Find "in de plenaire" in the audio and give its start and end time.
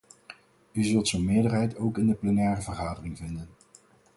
1.97-2.61